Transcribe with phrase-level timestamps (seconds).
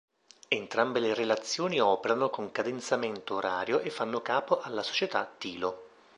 [0.47, 5.87] Entrambe le relazioni operano con cadenzamento orario e fanno capo alla società TiLo.